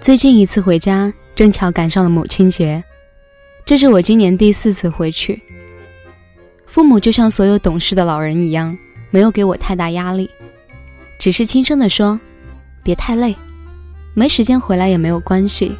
[0.00, 2.82] 最近一次回家，正巧赶上了母亲节，
[3.64, 5.40] 这是我今年第四次回去。
[6.66, 8.76] 父母就像所有懂事的老人一样，
[9.10, 10.28] 没有给我太大压力，
[11.18, 12.18] 只是轻声地说
[12.82, 13.36] ：“别太累，
[14.14, 15.76] 没时间回来也没有关系。”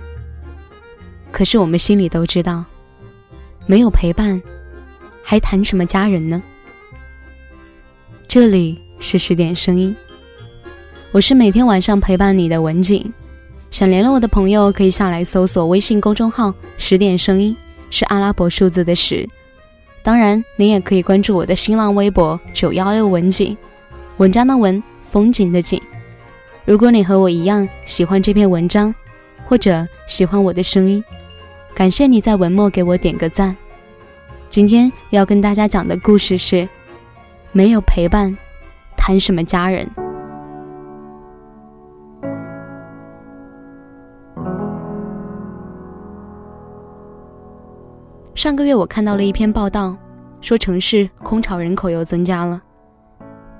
[1.33, 2.65] 可是我们心里都知道，
[3.67, 4.41] 没有陪伴，
[5.23, 6.43] 还谈什么家人呢？
[8.33, 9.93] 这里是十点声音，
[11.11, 13.13] 我是每天晚上陪伴你的文景。
[13.73, 17.57] 想联络我的朋友，可以下来搜索微信公众号“十点声音”，
[17.91, 19.27] 是阿拉伯数字的十。
[20.05, 23.57] 当然，您也可以关注我的新浪微博“九幺六文景”，
[24.19, 25.83] 文章的文，风景的景。
[26.65, 28.95] 如果你和我一样喜欢这篇文章，
[29.45, 31.03] 或者喜欢我的声音，
[31.75, 33.57] 感谢你在文末给我点个赞。
[34.49, 36.69] 今天要跟大家讲的故事是：
[37.53, 38.37] 没有陪伴，
[38.97, 39.85] 谈什么家人？
[48.37, 49.97] 上个月我看到了一篇报道，
[50.41, 52.63] 说城市空巢人口又增加了，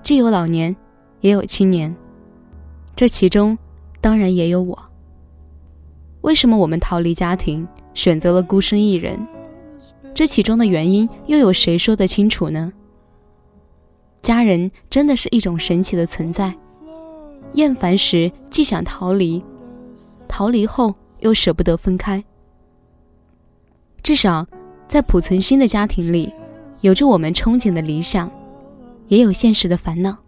[0.05, 0.75] 既有老年，
[1.21, 1.93] 也有青年，
[2.95, 3.59] 这其中
[4.01, 4.79] 当然也有我。
[6.21, 9.19] 为什么我们逃离家庭，选择了孤身一人？
[10.15, 12.73] 这其中的原因又有谁说得清楚呢？
[14.23, 16.55] 家人真的是一种神奇的存在，
[17.55, 19.43] 厌烦时既想逃离，
[20.29, 22.23] 逃离后又舍不得分开，
[24.03, 24.47] 至少。
[24.89, 26.35] 在濮存昕的家庭里，
[26.81, 28.29] 有着我们憧憬的理想，
[29.07, 30.19] 也有现实的烦恼。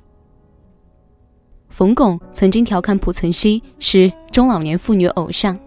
[1.69, 5.59] 冯巩曾经调侃濮存昕是中老年妇女偶像，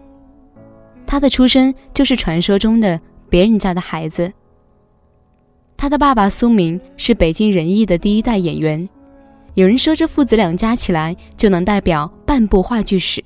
[1.06, 4.32] 他的出身就是传说中的别人家的孩子。
[5.76, 8.88] 他的爸爸苏明是北京人艺的第一代演员，
[9.54, 13.22] 有人说这父子俩加起来就能代表半部话剧史。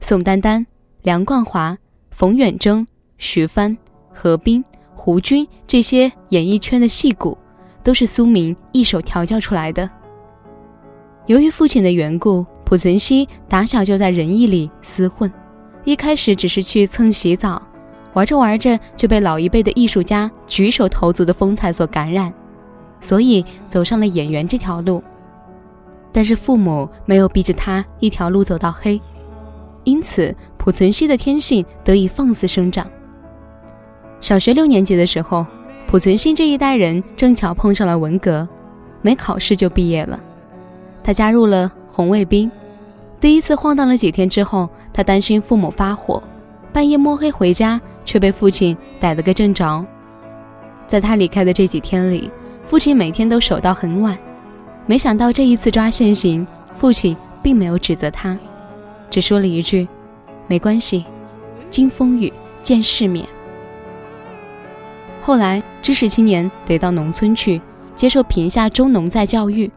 [0.00, 0.66] 宋丹丹、
[1.02, 1.76] 梁冠华、
[2.10, 2.86] 冯远征、
[3.18, 3.76] 徐帆。
[4.20, 4.64] 何冰、
[4.96, 7.38] 胡军这些演艺圈的戏骨，
[7.84, 9.88] 都是苏明一手调教出来的。
[11.26, 15.32] 由于父亲的缘故，濮存昕打小就在人艺里厮混。
[15.84, 17.62] 一开始只是去蹭洗澡，
[18.14, 22.32] 玩着玩着就被老一辈的艺术家举手投足的风采所感染，
[23.00, 25.02] 所以走上了演员这条路。
[26.10, 29.00] 但是父母没有逼着他一条路走到黑，
[29.84, 32.86] 因此濮存昕的天性得以放肆生长。
[34.20, 35.46] 小学六年级的时候，
[35.86, 38.48] 濮存昕这一代人正巧碰上了文革，
[39.00, 40.18] 没考试就毕业了。
[41.04, 42.50] 他加入了红卫兵。
[43.20, 46.22] 第一次晃荡了几天之后，他担心父母发火，
[46.72, 49.84] 半夜摸黑回家，却被父亲逮了个正着。
[50.86, 52.30] 在他离开的这几天里，
[52.64, 54.16] 父亲每天都守到很晚。
[54.86, 58.38] 没想到这一次抓现行，父亲并没有指责他，
[59.10, 59.86] 只说了一句
[60.48, 61.04] ：“没关系，
[61.68, 62.32] 经风雨
[62.62, 63.26] 见世面。”
[65.20, 67.60] 后来，知识青年得到农村去
[67.94, 69.70] 接受贫下中农再教育，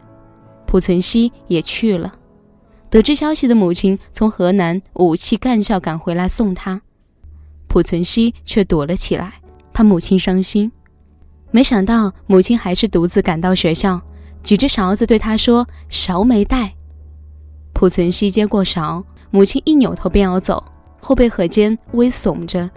[0.65, 2.13] 濮存昕也去了。
[2.89, 6.81] 得知消息的母亲从河南武器干校赶回来送他，
[7.71, 9.35] 濮存昕却躲了起来，
[9.71, 10.69] 怕母亲伤心。
[11.51, 14.01] 没想到母亲还是独自赶到学校，
[14.43, 16.73] 举着勺子对他说：“勺没带。”
[17.73, 20.61] 濮存昕接过勺，母亲一扭头便要走，
[20.99, 22.69] 后背和肩微耸着，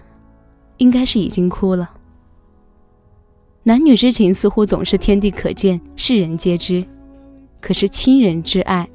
[0.77, 1.91] 应该是已经哭了。
[3.63, 6.85] 男女之情似乎总是天地可见，世人皆知，
[7.59, 8.87] 可是亲人之爱，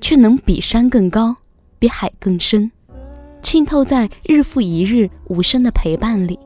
[0.00, 1.36] 却能比山更高，
[1.78, 2.72] 比海更深，
[3.46, 6.36] 浸透在日复一日无声的陪伴里。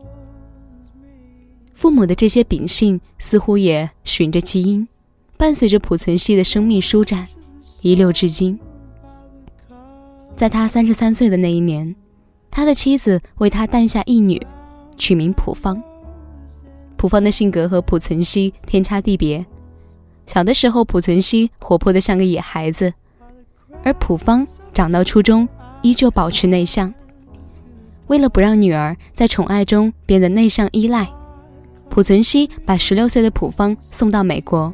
[1.72, 4.86] 父母的这些秉性，似乎也循着基因，
[5.38, 7.26] 伴随着濮存昕的生命舒展，
[7.80, 8.60] 遗留至今。
[10.36, 11.96] 在他三十三岁的那一年，
[12.50, 14.38] 他的妻子为他诞下一女，
[14.98, 15.82] 取名普芳。
[16.98, 19.46] 普芳的性格和濮存昕天差地别。
[20.26, 22.92] 小的时候，濮存昕活泼的像个野孩子，
[23.82, 25.48] 而普芳长到初中
[25.82, 26.92] 依旧保持内向。
[28.06, 31.08] 为了不让女儿在宠爱中变得内向依赖，
[31.88, 34.72] 濮存昕把十六岁的普芳送到美国。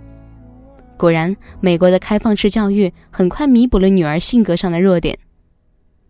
[0.96, 5.18] 果然，美国的开放式教育很快弥补了女儿性格上的弱点，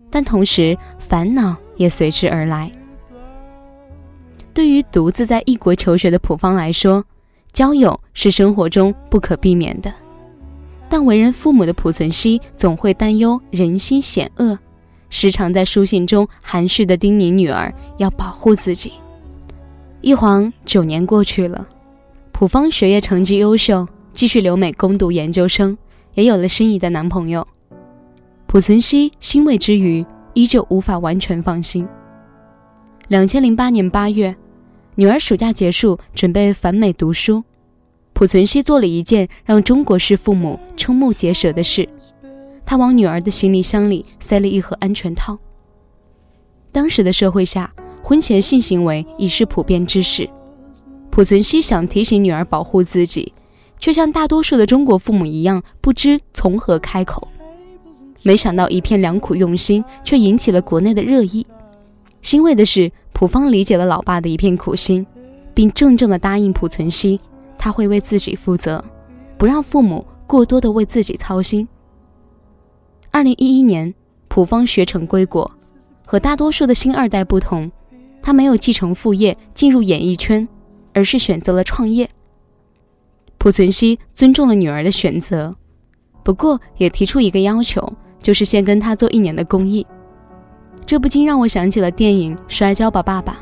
[0.09, 2.71] 但同时烦恼也随之而来。
[4.55, 7.05] 对于独自在异国求学的普方来说，
[7.53, 9.93] 交友是生活中不可避免的。
[10.89, 14.57] 但为人父母的濮存昕总会担忧人心险恶，
[15.09, 18.93] 时常在书信中含蓄地叮咛女儿要保护自己。
[20.01, 21.67] 一晃九年过去了，
[22.33, 25.77] 普方学业成绩优秀，继续留美攻读研究生，
[26.15, 27.47] 也有了心仪的男朋友。
[28.47, 30.05] 濮存昕欣慰之余，
[30.35, 31.87] 依旧无法完全放心。
[33.09, 34.35] 两千零八年八月，
[34.95, 37.43] 女儿暑假结束，准备返美读书，
[38.15, 41.87] 濮存昕做了一件让中国式父母瞠目结舌的事，
[42.67, 45.39] 他往女儿的行李箱里塞了一盒安全套。
[46.73, 47.73] 当时的社会下，
[48.03, 50.29] 婚前性行为已是普遍之事。
[51.11, 53.33] 濮存昕想提醒女儿保护自己，
[53.79, 57.27] 却像大多数的中国父母一样，不知从何开口。
[58.23, 61.47] 没想到一片良苦用心，却引起了国内的热议。
[62.21, 65.07] 欣慰的是，普方理解了老爸的一片苦心，
[65.55, 67.19] 并郑重地答应濮存昕，
[67.57, 68.85] 他会为自己负责，
[69.39, 71.67] 不让父母过多的为自己操心。
[73.17, 73.95] 二零一一年，
[74.29, 75.51] 普方学成归国。
[76.05, 77.73] 和大多数的新二代不同，
[78.21, 80.47] 他没有继承父业进入演艺圈，
[80.93, 82.07] 而是选择了创业。
[83.39, 85.51] 濮存昕尊重了女儿的选择，
[86.23, 87.91] 不过也提出一个要求，
[88.21, 89.87] 就是先跟他做一年的公益。
[90.85, 93.33] 这不禁让我想起了电影《摔跤吧，爸爸》，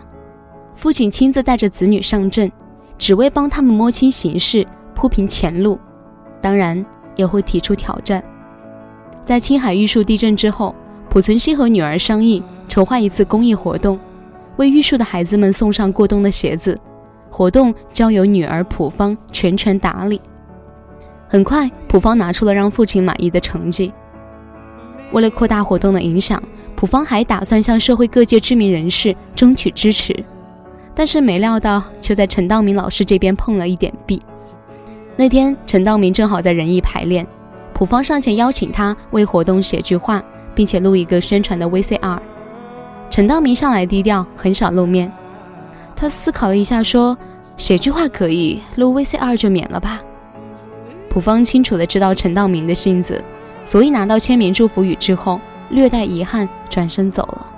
[0.72, 2.48] 父亲亲自带着子女上阵，
[2.96, 5.76] 只为帮他们摸清形势、铺平前路，
[6.40, 6.86] 当然
[7.16, 8.22] 也会提出挑战。
[9.24, 10.74] 在青海玉树地震之后，
[11.08, 12.42] 濮存昕和女儿商议。
[12.66, 13.96] 筹划一次公益活动，
[14.56, 16.76] 为玉树的孩子们送上过冬的鞋子。
[17.30, 20.20] 活动交由女儿普芳全权打理。
[21.28, 23.92] 很快，普芳拿出了让父亲满意的成绩。
[25.12, 26.42] 为了扩大活动的影响，
[26.74, 30.12] 普芳还打算向社会各界知名人士争取支持。
[30.92, 34.20] 但是没料到，就在陈道明老师这边碰了一点壁。
[35.14, 37.24] 那天，陈道明正好在仁义排练，
[37.74, 40.22] 普方上前邀请他为活动写句话，
[40.54, 42.18] 并且录一个宣传的 VCR。
[43.10, 45.12] 陈道明向来低调，很少露面。
[45.96, 47.16] 他思考了一下，说
[47.58, 50.00] ：“写句话可以，录 VCR 就免了吧。”
[51.10, 53.22] 普方清楚的知道陈道明的性子，
[53.64, 55.40] 所以拿到签名祝福语之后，
[55.70, 57.50] 略带遗憾转身走了。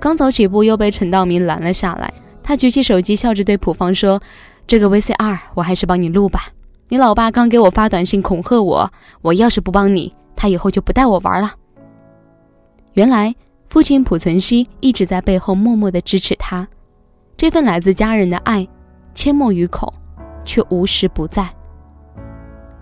[0.00, 2.12] 刚走几步，又被陈道明拦了下来。
[2.42, 4.20] 他举起手机，笑着对普方说
[4.66, 6.48] ：“这个 VCR 我还是帮你录吧。
[6.88, 8.90] 你老爸刚给我发短信恐吓我，
[9.22, 11.52] 我要是不帮你，他以后就不带我玩了。”
[12.94, 13.34] 原来。
[13.68, 16.66] 父亲濮存昕一直在背后默默的支持他，
[17.36, 18.66] 这份来自家人的爱，
[19.12, 19.92] 阡陌于口，
[20.44, 21.50] 却无时不在。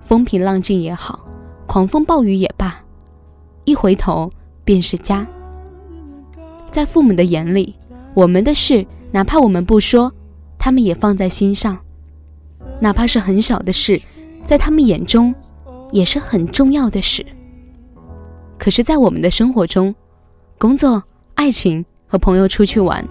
[0.02, 1.24] 风平浪静也好，
[1.66, 2.84] 狂风暴雨也罢，
[3.64, 4.30] 一回头
[4.62, 5.26] 便是家。
[6.70, 7.74] 在父母的眼里，
[8.12, 10.12] 我们的事，哪怕我们不说，
[10.58, 11.74] 他们也放在心上；
[12.84, 13.98] 哪怕是很小的事，
[14.44, 15.34] 在他们眼中，
[15.90, 17.24] 也是很重要的事。
[18.58, 19.94] 可是，在我们的生活中，
[20.58, 21.02] 工作、
[21.34, 23.02] 爱情和朋友出去玩，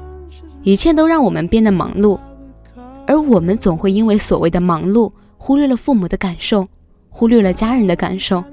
[0.61, 2.19] 一切都让我们变得忙碌，
[3.07, 6.67] 而我们总会因为所谓的忙碌，忽略了父母的感受，
[7.09, 8.43] 忽略了家人的感受。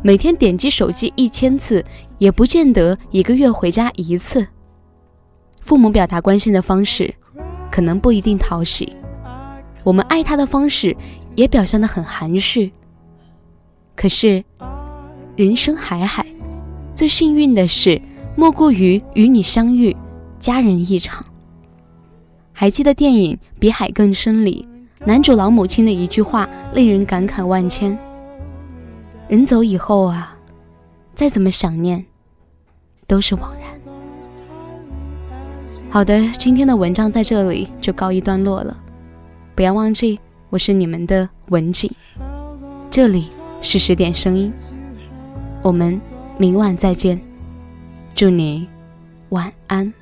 [0.00, 1.84] 每天点击手机一千次，
[2.16, 4.46] 也不见得一个月回家一次。
[5.60, 7.14] 父母表达关心的方式，
[7.70, 8.96] 可能不一定讨喜，
[9.84, 10.96] 我们爱他的方式
[11.34, 12.72] 也表现得很含蓄。
[13.94, 14.44] 可是，
[15.36, 16.26] 人生海海。
[16.94, 18.00] 最幸运的事，
[18.36, 19.96] 莫过于与你相遇，
[20.38, 21.24] 家人一场。
[22.52, 24.66] 还记得电影《比海更深》里
[25.06, 27.98] 男主老母亲的一句话，令人感慨万千：
[29.26, 30.36] 人走以后啊，
[31.14, 32.04] 再怎么想念，
[33.06, 33.62] 都是枉然。
[35.88, 38.76] 好的，今天的文章在这里就告一段落了。
[39.62, 40.18] 不要忘记，
[40.50, 41.88] 我是你们的文景，
[42.90, 44.52] 这里是十点声音，
[45.62, 46.00] 我们。
[46.36, 47.20] 明晚再见，
[48.12, 48.66] 祝你
[49.28, 49.94] 晚安。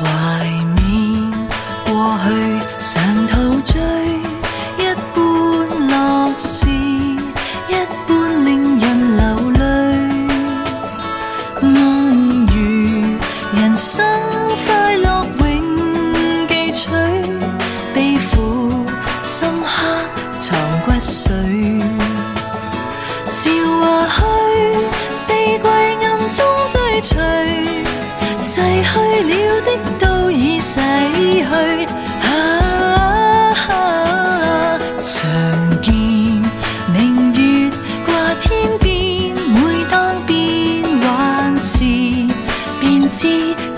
[0.00, 1.30] 怀念
[1.86, 2.28] 过去，
[2.76, 3.80] 常陶醉，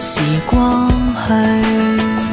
[0.00, 0.88] 时光
[1.28, 2.29] 去。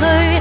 [0.00, 0.33] thấy